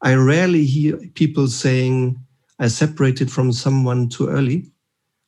[0.00, 2.18] I rarely hear people saying,
[2.58, 4.72] I separated from someone too early.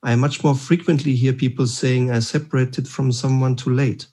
[0.02, 4.06] I much more frequently hear people saying, I separated from someone too late.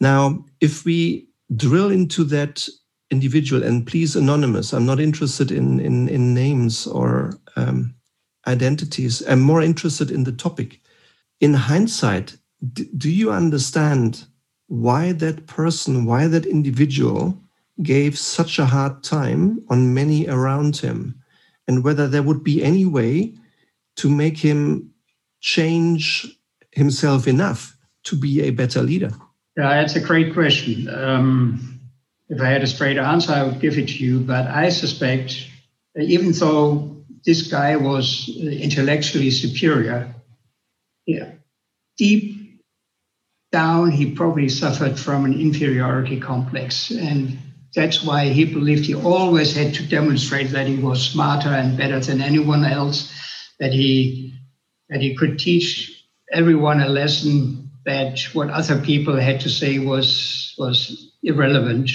[0.00, 2.68] Now, if we drill into that
[3.10, 7.94] individual, and please, anonymous, I'm not interested in, in, in names or um,
[8.46, 10.80] identities, I'm more interested in the topic
[11.40, 12.36] in hindsight,
[12.72, 14.24] do you understand
[14.68, 17.36] why that person, why that individual
[17.82, 21.14] gave such a hard time on many around him,
[21.66, 23.34] and whether there would be any way
[23.96, 24.90] to make him
[25.40, 26.26] change
[26.72, 29.10] himself enough to be a better leader?
[29.56, 30.88] Yeah, that's a great question.
[30.90, 31.69] Um,
[32.30, 34.20] if I had a straight answer, I would give it to you.
[34.20, 35.48] But I suspect,
[35.98, 40.14] uh, even though this guy was uh, intellectually superior,
[41.06, 41.32] yeah,
[41.98, 42.62] deep
[43.50, 46.92] down, he probably suffered from an inferiority complex.
[46.92, 47.36] And
[47.74, 51.98] that's why he believed he always had to demonstrate that he was smarter and better
[51.98, 53.12] than anyone else,
[53.58, 54.34] that he
[54.88, 60.54] that he could teach everyone a lesson that what other people had to say was
[60.58, 61.90] was irrelevant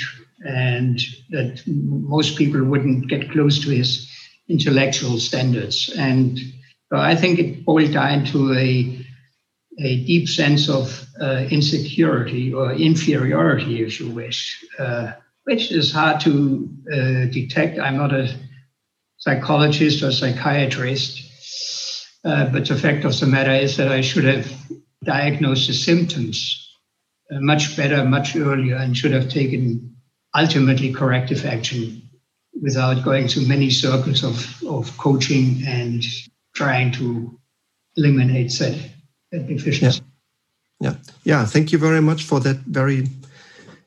[0.46, 1.00] and
[1.32, 4.10] that most people wouldn't get close to his
[4.48, 5.94] intellectual standards.
[5.98, 6.40] And
[6.92, 9.06] I think it boiled down to a
[9.80, 15.12] a deep sense of uh, insecurity or inferiority, if you wish, uh,
[15.44, 17.78] which is hard to uh, detect.
[17.80, 18.34] I'm not a
[19.18, 21.22] psychologist or psychiatrist,
[22.24, 24.50] uh, but the fact of the matter is that I should have
[25.04, 26.72] diagnosed the symptoms
[27.32, 29.95] uh, much better, much earlier, and should have taken
[30.38, 32.02] ultimately corrective action
[32.62, 36.04] without going through many circles of, of coaching and
[36.54, 37.38] trying to
[37.98, 38.90] eliminate that
[39.32, 40.02] efficiency.
[40.80, 40.92] Yeah.
[40.92, 41.46] yeah, yeah.
[41.46, 43.08] Thank you very much for that very,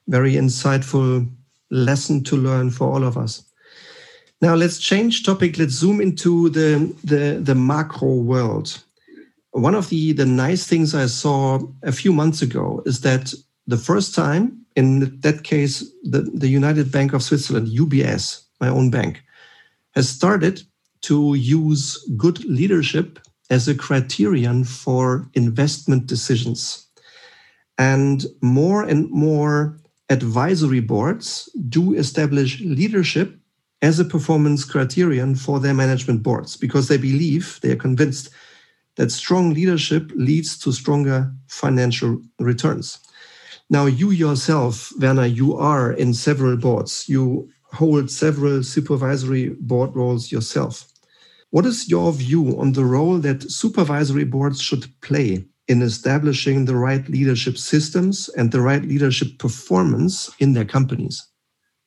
[0.06, 1.28] very insightful
[1.70, 3.42] lesson to learn for all of us.
[4.40, 5.58] Now let's change topic.
[5.58, 8.82] Let's zoom into the the, the macro world.
[9.50, 13.34] One of the the nice things I saw a few months ago is that
[13.66, 18.90] the first time in that case the, the United Bank of Switzerland, UBS, my own
[18.90, 19.24] bank,
[19.96, 20.62] has started
[21.00, 21.82] to use
[22.16, 23.18] good leadership
[23.50, 26.86] as a criterion for investment decisions.
[27.76, 29.76] And more and more
[30.10, 33.36] advisory boards do establish leadership
[33.82, 38.30] as a performance criterion for their management boards because they believe, they are convinced
[38.94, 42.98] that strong leadership leads to stronger financial returns.
[43.70, 47.06] Now, you yourself, Werner, you are in several boards.
[47.08, 50.86] You hold several supervisory board roles yourself.
[51.50, 56.76] What is your view on the role that supervisory boards should play in establishing the
[56.76, 61.26] right leadership systems and the right leadership performance in their companies?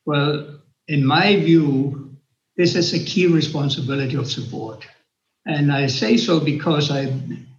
[0.05, 2.15] Well, in my view,
[2.57, 4.86] this is a key responsibility of the board.
[5.45, 7.07] And I say so because I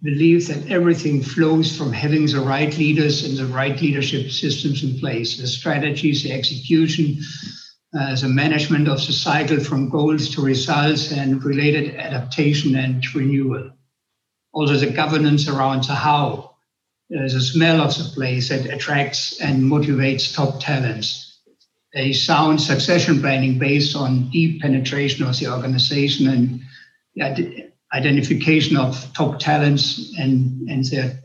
[0.01, 4.99] believe that everything flows from having the right leaders and the right leadership systems in
[4.99, 7.19] place the strategies, the execution,
[7.97, 13.71] uh, the management of the cycle from goals to results and related adaptation and renewal.
[14.53, 16.55] Also, the governance around the how,
[17.15, 21.41] uh, the smell of the place that attracts and motivates top talents.
[21.95, 26.61] A sound succession planning based on deep penetration of the organization and
[27.93, 31.19] identification of top talents and, and their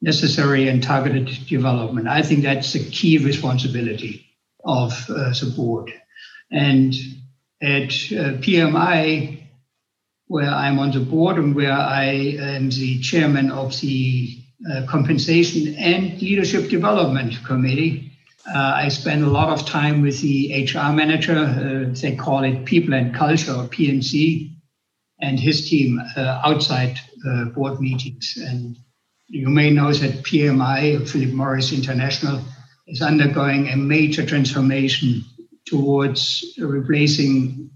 [0.00, 2.08] necessary and targeted development.
[2.08, 4.26] I think that's the key responsibility
[4.64, 5.92] of uh, the board.
[6.50, 6.94] And
[7.62, 9.42] at uh, PMI,
[10.26, 14.38] where I'm on the board and where I am the chairman of the
[14.72, 18.12] uh, Compensation and Leadership Development Committee,
[18.48, 21.36] uh, I spend a lot of time with the HR manager.
[21.36, 24.50] Uh, they call it People and Culture or PNC
[25.22, 26.98] and his team uh, outside
[27.28, 28.38] uh, board meetings.
[28.40, 28.76] And
[29.28, 32.42] you may know that PMI, Philip Morris International,
[32.86, 35.24] is undergoing a major transformation
[35.66, 37.70] towards replacing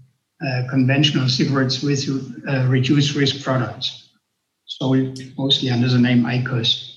[0.45, 2.09] uh, conventional cigarettes with
[2.47, 4.09] uh, reduced risk products,
[4.65, 6.94] sold mostly under the name IQOS.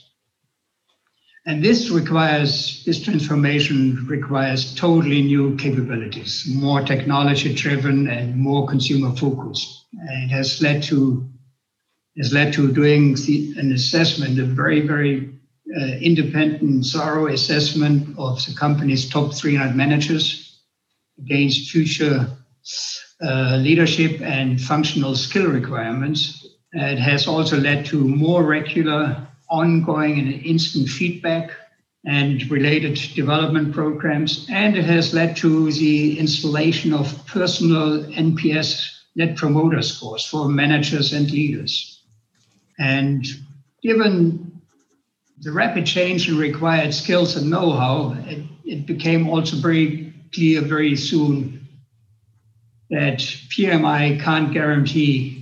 [1.49, 9.17] And this requires, this transformation requires totally new capabilities, more technology driven and more consumer
[9.17, 9.87] focused.
[9.99, 11.27] And it has led to
[12.19, 15.31] has led to doing the, an assessment, a very, very
[15.75, 20.61] uh, independent, thorough assessment of the company's top 300 managers
[21.19, 22.29] against future
[23.23, 26.47] uh, leadership and functional skill requirements.
[26.73, 31.51] It has also led to more regular ongoing and instant feedback
[32.05, 34.47] and related development programs.
[34.51, 41.13] And it has led to the installation of personal NPS net promoter scores for managers
[41.13, 42.03] and leaders.
[42.79, 43.27] And
[43.83, 44.61] given
[45.41, 50.61] the rapid change in required skills and know how, it, it became also very clear
[50.63, 51.67] very soon
[52.91, 55.38] that PMI can't guarantee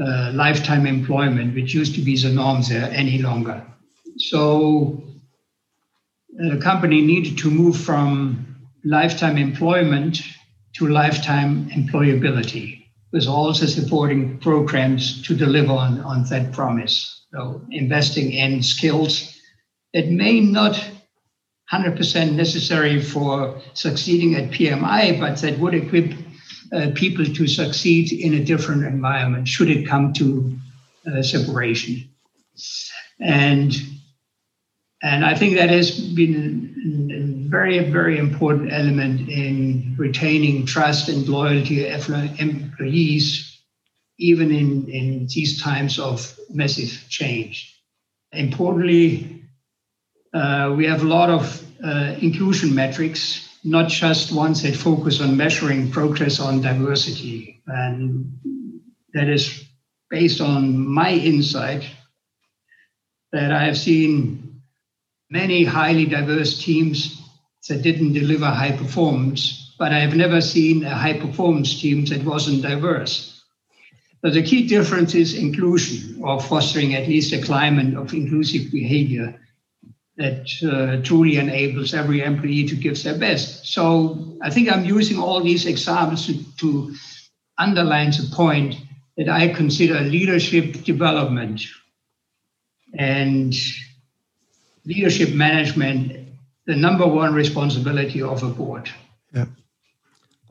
[0.00, 3.64] uh, lifetime employment, which used to be the norm there, any longer.
[4.16, 5.02] So
[6.40, 10.20] uh, the company needed to move from lifetime employment
[10.74, 17.24] to lifetime employability with also supporting programs to deliver on, on that promise.
[17.32, 19.36] So investing in skills
[19.94, 20.82] that may not
[21.72, 26.12] 100% necessary for succeeding at PMI, but that would equip
[26.72, 30.56] uh, people to succeed in a different environment should it come to
[31.06, 32.08] uh, separation.
[33.20, 33.74] And
[35.00, 37.10] and I think that has been
[37.46, 43.60] a very, very important element in retaining trust and loyalty of employees,
[44.18, 47.80] even in, in these times of massive change.
[48.32, 49.44] Importantly,
[50.34, 55.36] uh, we have a lot of uh, inclusion metrics not just ones that focus on
[55.36, 57.62] measuring progress on diversity.
[57.66, 58.38] And
[59.14, 59.64] that is
[60.10, 61.84] based on my insight
[63.32, 64.62] that I have seen
[65.30, 67.20] many highly diverse teams
[67.68, 72.24] that didn't deliver high performance, but I have never seen a high performance team that
[72.24, 73.42] wasn't diverse.
[74.22, 79.38] But the key difference is inclusion or fostering at least a climate of inclusive behavior
[80.18, 83.66] that uh, truly enables every employee to give their best.
[83.66, 86.94] So I think I'm using all these examples to, to
[87.56, 88.74] underline the point
[89.16, 91.62] that I consider leadership development
[92.94, 93.54] and
[94.84, 96.28] leadership management
[96.66, 98.90] the number one responsibility of a board.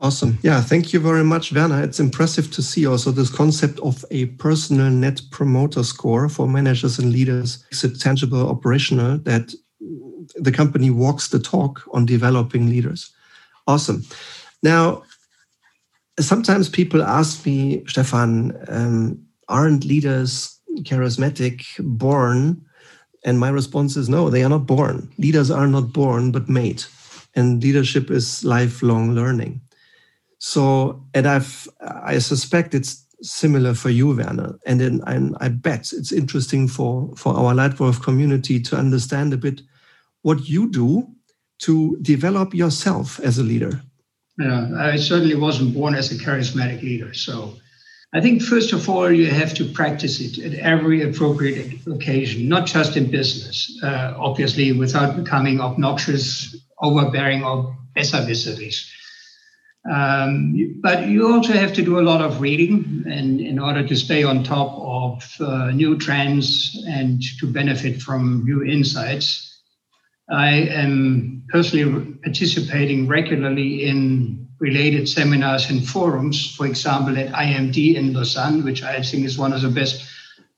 [0.00, 0.38] Awesome.
[0.42, 1.82] Yeah, thank you very much, Werner.
[1.82, 7.00] It's impressive to see also this concept of a personal net promoter score for managers
[7.00, 7.64] and leaders.
[7.72, 9.52] It's a tangible operational that
[10.36, 13.10] the company walks the talk on developing leaders.
[13.66, 14.04] Awesome.
[14.62, 15.02] Now,
[16.20, 22.64] sometimes people ask me, Stefan, um, aren't leaders charismatic, born?
[23.24, 25.10] And my response is no, they are not born.
[25.18, 26.84] Leaders are not born, but made.
[27.34, 29.60] And leadership is lifelong learning.
[30.38, 34.58] So, and I've, I suspect it's similar for you, Werner.
[34.66, 39.36] And then I, I bet it's interesting for, for our Leitwolf community to understand a
[39.36, 39.60] bit
[40.22, 41.08] what you do
[41.60, 43.82] to develop yourself as a leader.
[44.38, 47.12] Yeah, I certainly wasn't born as a charismatic leader.
[47.12, 47.54] So
[48.14, 52.66] I think, first of all, you have to practice it at every appropriate occasion, not
[52.66, 58.88] just in business, uh, obviously, without becoming obnoxious, overbearing, or besserwisserisch.
[59.90, 63.96] Um, but you also have to do a lot of reading and in order to
[63.96, 69.62] stay on top of uh, new trends and to benefit from new insights.
[70.30, 78.12] I am personally participating regularly in related seminars and forums, for example, at IMD in
[78.12, 80.04] Lausanne, which I think is one of the best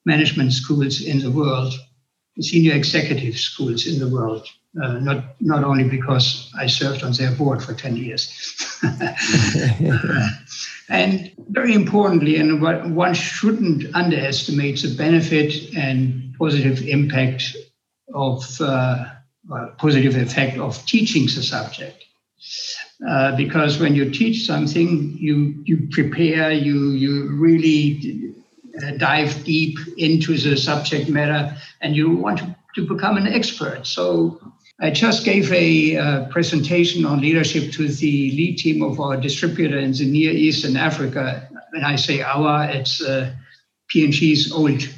[0.04, 1.72] management schools in the world,
[2.40, 4.48] senior executive schools in the world.
[4.80, 8.30] Uh, not not only because I served on their board for 10 years.
[10.88, 17.56] and very importantly, and what one shouldn't underestimate the benefit and positive impact
[18.14, 19.06] of uh,
[19.78, 22.04] positive effect of teaching the subject.
[23.08, 28.34] Uh, because when you teach something, you you prepare, you you really
[28.82, 33.86] uh, dive deep into the subject matter, and you want to, to become an expert.
[33.86, 34.38] So
[34.82, 39.78] I just gave a uh, presentation on leadership to the lead team of our distributor
[39.78, 41.48] in the Near East and Africa.
[41.72, 43.34] When I say our, it's uh,
[43.88, 44.88] P&G's old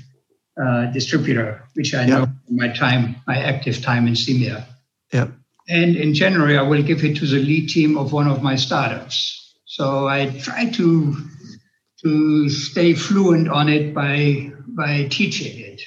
[0.62, 4.64] uh, distributor, which I know from my time, my active time in CEMEA.
[5.12, 5.28] Yeah.
[5.68, 8.56] And in January, I will give it to the lead team of one of my
[8.56, 9.56] startups.
[9.64, 11.16] So I try to
[12.02, 15.80] to stay fluent on it by by teaching it.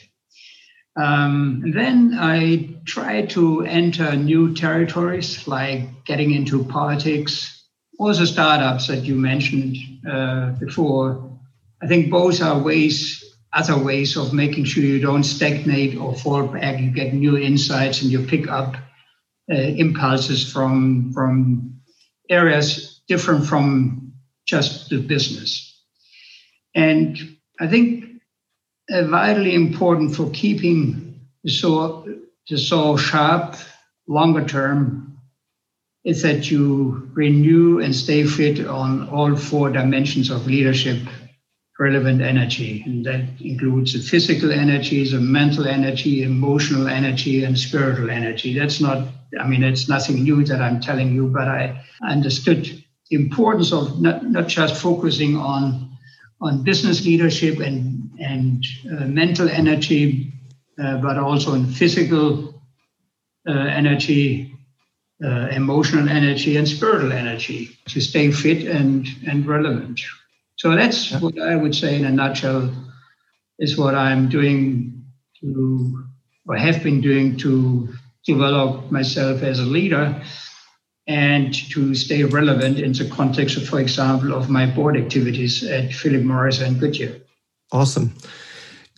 [0.98, 7.64] Um, then I try to enter new territories, like getting into politics,
[8.00, 9.78] also startups that you mentioned
[10.10, 11.38] uh, before.
[11.82, 16.48] I think both are ways, other ways of making sure you don't stagnate or fall
[16.48, 16.80] back.
[16.80, 18.76] You get new insights and you pick up
[19.52, 21.82] uh, impulses from from
[22.30, 24.14] areas different from
[24.46, 25.84] just the business.
[26.74, 28.05] And I think
[28.90, 32.08] vitally important for keeping the soul,
[32.50, 33.56] the sharp
[34.08, 35.18] longer term
[36.04, 41.00] is that you renew and stay fit on all four dimensions of leadership
[41.80, 42.84] relevant energy.
[42.86, 48.58] And that includes the physical energy, the mental energy, emotional energy, and spiritual energy.
[48.58, 49.08] That's not,
[49.40, 52.64] I mean, it's nothing new that I'm telling you, but I understood
[53.10, 55.95] the importance of not, not just focusing on
[56.42, 60.32] on business leadership and and uh, mental energy,
[60.82, 62.62] uh, but also in physical
[63.48, 64.54] uh, energy,
[65.24, 70.02] uh, emotional energy, and spiritual energy to stay fit and and relevant.
[70.58, 71.20] So that's yeah.
[71.20, 72.74] what I would say in a nutshell
[73.60, 75.04] is what I'm doing
[75.42, 76.06] to,
[76.48, 77.90] or have been doing to
[78.26, 80.22] develop myself as a leader
[81.08, 85.94] and to stay relevant in the context of, for example, of my board activities at
[85.94, 87.22] Philip Morris and Goodyear.
[87.72, 88.14] Awesome.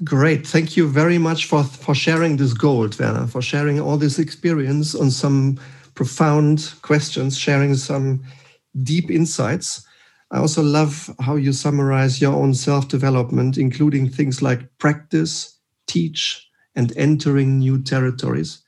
[0.03, 0.45] Great.
[0.45, 4.93] Thank you very much for, for sharing this gold, Werner, for sharing all this experience
[4.93, 5.59] on some
[5.95, 8.23] profound questions, sharing some
[8.83, 9.85] deep insights.
[10.31, 16.47] I also love how you summarize your own self development, including things like practice, teach,
[16.75, 18.61] and entering new territories.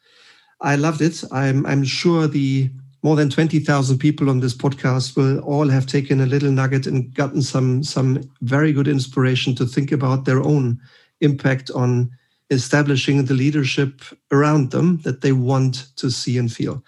[0.62, 1.24] I loved it.
[1.32, 2.72] I'm, I'm sure the
[3.02, 7.14] more than 20,000 people on this podcast will all have taken a little nugget and
[7.14, 10.80] gotten some, some very good inspiration to think about their own
[11.22, 12.10] impact on
[12.50, 16.84] establishing the leadership around them that they want to see and feel.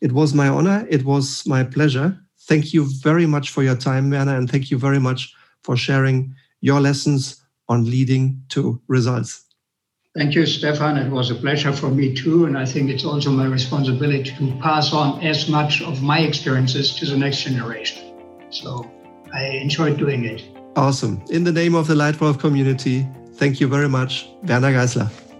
[0.00, 0.86] It was my honor.
[0.88, 4.78] It was my pleasure Thank you very much for your time, Werner, and thank you
[4.78, 5.32] very much
[5.62, 9.51] for sharing your lessons on leading to results.
[10.14, 10.98] Thank you, Stefan.
[10.98, 12.44] It was a pleasure for me too.
[12.44, 16.94] And I think it's also my responsibility to pass on as much of my experiences
[16.96, 18.14] to the next generation.
[18.50, 18.90] So
[19.32, 20.44] I enjoyed doing it.
[20.76, 21.22] Awesome.
[21.30, 23.06] In the name of the Leitwolf community,
[23.36, 25.31] thank you very much, Werner Geissler.